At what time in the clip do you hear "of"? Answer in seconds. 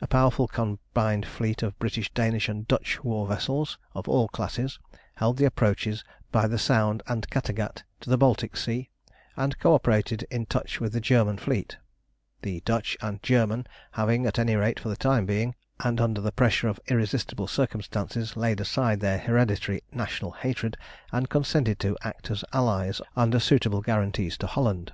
1.62-1.78, 3.94-4.08, 16.66-16.80